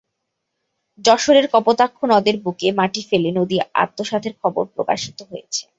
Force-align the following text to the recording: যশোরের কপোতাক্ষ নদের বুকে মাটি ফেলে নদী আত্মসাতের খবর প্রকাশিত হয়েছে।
যশোরের 0.99 1.45
কপোতাক্ষ 1.53 1.97
নদের 2.11 2.35
বুকে 2.43 2.67
মাটি 2.79 3.01
ফেলে 3.09 3.29
নদী 3.31 3.55
আত্মসাতের 3.83 4.33
খবর 4.41 4.63
প্রকাশিত 4.75 5.17
হয়েছে। 5.29 5.63